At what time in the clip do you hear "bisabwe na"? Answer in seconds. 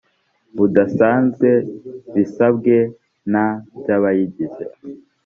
2.13-3.45